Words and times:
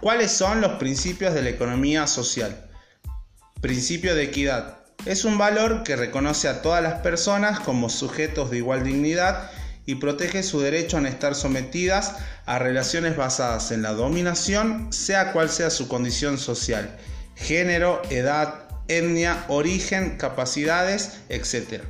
¿Cuáles 0.00 0.32
son 0.32 0.62
los 0.62 0.72
principios 0.72 1.34
de 1.34 1.42
la 1.42 1.50
economía 1.50 2.06
social? 2.06 2.70
Principio 3.60 4.14
de 4.14 4.24
equidad. 4.24 4.78
Es 5.04 5.26
un 5.26 5.36
valor 5.36 5.82
que 5.82 5.94
reconoce 5.94 6.48
a 6.48 6.62
todas 6.62 6.82
las 6.82 7.00
personas 7.00 7.60
como 7.60 7.90
sujetos 7.90 8.50
de 8.50 8.56
igual 8.56 8.82
dignidad 8.82 9.50
y 9.84 9.96
protege 9.96 10.42
su 10.42 10.60
derecho 10.60 10.96
a 10.96 11.02
no 11.02 11.08
estar 11.08 11.34
sometidas 11.34 12.16
a 12.46 12.58
relaciones 12.58 13.14
basadas 13.18 13.72
en 13.72 13.82
la 13.82 13.92
dominación, 13.92 14.90
sea 14.90 15.32
cual 15.32 15.50
sea 15.50 15.68
su 15.68 15.86
condición 15.86 16.38
social, 16.38 16.96
género, 17.34 18.00
edad, 18.08 18.68
etnia, 18.88 19.44
origen, 19.48 20.16
capacidades, 20.16 21.20
etc. 21.28 21.82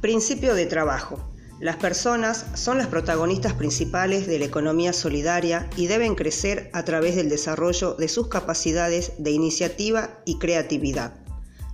Principio 0.00 0.54
de 0.54 0.66
trabajo. 0.66 1.33
Las 1.60 1.76
personas 1.76 2.46
son 2.54 2.78
las 2.78 2.88
protagonistas 2.88 3.52
principales 3.52 4.26
de 4.26 4.40
la 4.40 4.44
economía 4.44 4.92
solidaria 4.92 5.70
y 5.76 5.86
deben 5.86 6.16
crecer 6.16 6.68
a 6.72 6.84
través 6.84 7.14
del 7.14 7.28
desarrollo 7.28 7.94
de 7.94 8.08
sus 8.08 8.28
capacidades 8.28 9.12
de 9.18 9.30
iniciativa 9.30 10.18
y 10.24 10.38
creatividad. 10.38 11.14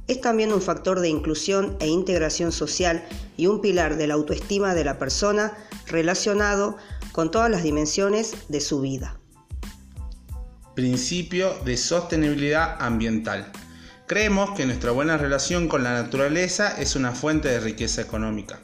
Es 0.07 0.21
también 0.21 0.53
un 0.53 0.61
factor 0.61 1.01
de 1.01 1.09
inclusión 1.09 1.77
e 1.81 1.89
integración 1.89 2.53
social 2.53 3.05
y 3.37 3.47
un 3.47 3.61
pilar 3.63 3.97
de 3.97 4.07
la 4.07 4.15
autoestima 4.15 4.75
de 4.75 4.85
la 4.85 4.99
persona 4.99 5.57
relacionado 5.87 6.77
con 7.13 7.31
todas 7.31 7.51
las 7.51 7.63
dimensiones 7.63 8.35
de 8.49 8.61
su 8.61 8.81
vida. 8.83 9.19
Principio 10.75 11.55
de 11.65 11.77
sostenibilidad 11.77 12.77
ambiental. 12.81 13.51
Creemos 14.07 14.51
que 14.57 14.67
nuestra 14.67 14.91
buena 14.91 15.17
relación 15.17 15.69
con 15.69 15.85
la 15.85 15.95
naturaleza 15.95 16.81
es 16.81 16.97
una 16.97 17.13
fuente 17.13 17.49
de 17.49 17.61
riqueza 17.61 18.03
económica. 18.03 18.61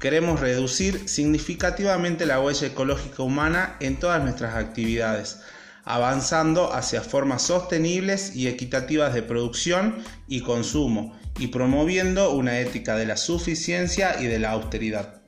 Queremos 0.00 0.40
reducir 0.40 1.08
significativamente 1.08 2.26
la 2.26 2.38
huella 2.38 2.66
ecológica 2.66 3.22
humana 3.22 3.76
en 3.80 3.98
todas 3.98 4.22
nuestras 4.22 4.54
actividades, 4.54 5.40
avanzando 5.84 6.74
hacia 6.74 7.00
formas 7.00 7.42
sostenibles 7.42 8.36
y 8.36 8.46
equitativas 8.46 9.14
de 9.14 9.22
producción 9.22 10.04
y 10.28 10.42
consumo 10.42 11.16
y 11.38 11.46
promoviendo 11.46 12.32
una 12.32 12.60
ética 12.60 12.94
de 12.94 13.06
la 13.06 13.16
suficiencia 13.16 14.20
y 14.20 14.26
de 14.26 14.38
la 14.38 14.50
austeridad. 14.50 15.22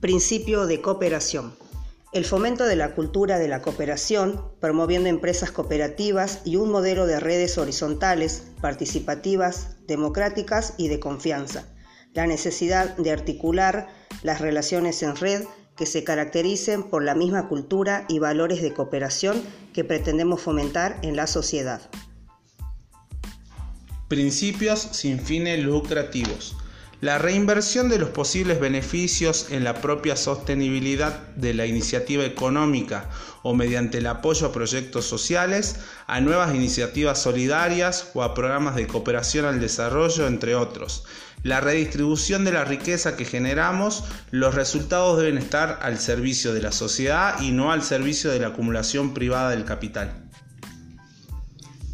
Principio 0.00 0.66
de 0.66 0.80
cooperación. 0.80 1.54
El 2.12 2.24
fomento 2.24 2.64
de 2.64 2.76
la 2.76 2.94
cultura 2.94 3.38
de 3.38 3.46
la 3.46 3.62
cooperación, 3.62 4.42
promoviendo 4.60 5.08
empresas 5.08 5.52
cooperativas 5.52 6.40
y 6.44 6.56
un 6.56 6.70
modelo 6.70 7.06
de 7.06 7.20
redes 7.20 7.58
horizontales, 7.58 8.48
participativas, 8.60 9.76
democráticas 9.86 10.74
y 10.78 10.88
de 10.88 10.98
confianza 10.98 11.73
la 12.14 12.26
necesidad 12.26 12.96
de 12.96 13.10
articular 13.10 13.88
las 14.22 14.40
relaciones 14.40 15.02
en 15.02 15.16
red 15.16 15.44
que 15.76 15.86
se 15.86 16.04
caractericen 16.04 16.84
por 16.84 17.02
la 17.02 17.14
misma 17.14 17.48
cultura 17.48 18.06
y 18.08 18.20
valores 18.20 18.62
de 18.62 18.72
cooperación 18.72 19.42
que 19.72 19.84
pretendemos 19.84 20.40
fomentar 20.40 20.98
en 21.02 21.16
la 21.16 21.26
sociedad. 21.26 21.82
Principios 24.08 24.80
sin 24.92 25.18
fines 25.18 25.58
lucrativos. 25.64 26.56
La 27.00 27.18
reinversión 27.18 27.88
de 27.88 27.98
los 27.98 28.10
posibles 28.10 28.60
beneficios 28.60 29.48
en 29.50 29.64
la 29.64 29.74
propia 29.80 30.16
sostenibilidad 30.16 31.28
de 31.34 31.52
la 31.52 31.66
iniciativa 31.66 32.24
económica 32.24 33.10
o 33.42 33.54
mediante 33.54 33.98
el 33.98 34.06
apoyo 34.06 34.46
a 34.46 34.52
proyectos 34.52 35.04
sociales, 35.04 35.80
a 36.06 36.20
nuevas 36.20 36.54
iniciativas 36.54 37.20
solidarias 37.20 38.10
o 38.14 38.22
a 38.22 38.32
programas 38.32 38.76
de 38.76 38.86
cooperación 38.86 39.44
al 39.44 39.60
desarrollo, 39.60 40.26
entre 40.26 40.54
otros. 40.54 41.04
La 41.42 41.60
redistribución 41.60 42.44
de 42.44 42.52
la 42.52 42.64
riqueza 42.64 43.16
que 43.16 43.26
generamos, 43.26 44.04
los 44.30 44.54
resultados 44.54 45.18
deben 45.18 45.36
estar 45.36 45.80
al 45.82 45.98
servicio 45.98 46.54
de 46.54 46.62
la 46.62 46.72
sociedad 46.72 47.40
y 47.42 47.50
no 47.50 47.70
al 47.70 47.82
servicio 47.82 48.30
de 48.30 48.38
la 48.38 48.48
acumulación 48.48 49.12
privada 49.12 49.50
del 49.50 49.64
capital. 49.64 50.30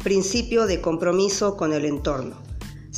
Principio 0.03 0.67
de 0.67 0.79
compromiso 0.79 1.57
con 1.57 1.73
el 1.73 1.85
entorno 1.85 2.50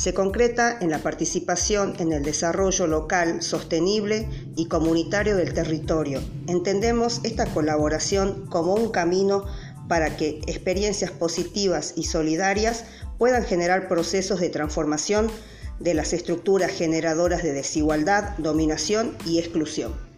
se 0.04 0.14
concreta 0.14 0.78
en 0.82 0.90
la 0.90 1.00
participación 1.00 1.94
en 1.98 2.12
el 2.12 2.24
desarrollo 2.24 2.88
local, 2.88 3.42
sostenible 3.42 4.28
y 4.58 4.66
comunitario 4.66 5.38
del 5.38 5.54
territorio. 5.54 6.22
Entendemos 6.48 7.22
esta 7.24 7.46
colaboración 7.46 8.46
como 8.48 8.76
un 8.76 8.90
camino 8.90 9.46
para 9.88 10.18
que 10.18 10.42
experiencias 10.46 11.12
positivas 11.12 11.94
y 11.96 12.04
solidarias 12.04 12.84
puedan 13.18 13.46
generar 13.46 13.88
procesos 13.88 14.42
de 14.42 14.50
transformación 14.50 15.32
de 15.80 15.94
las 15.94 16.12
estructuras 16.12 16.72
generadoras 16.72 17.42
de 17.42 17.54
desigualdad, 17.54 18.38
dominación 18.40 19.16
y 19.26 19.40
exclusión. 19.40 20.13